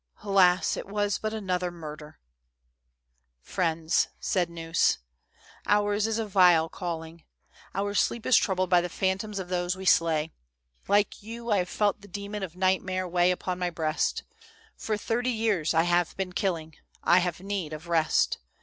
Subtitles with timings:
[0.23, 0.75] Alas!
[0.77, 2.17] it was but another murder!'"
[3.39, 4.97] Friends," said Gneuss,"
[5.67, 7.23] ours is a vile calling.
[7.75, 10.33] Our sleep is troubled by the phantoms of those we slay.
[10.87, 14.23] Like you, I have felt the demon of nightmare weigh upon my breast.
[14.75, 16.73] For thirty years I have been killing;
[17.03, 18.39] I have need of rest.